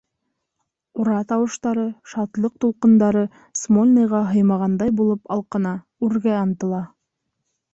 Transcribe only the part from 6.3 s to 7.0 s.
ынтыла.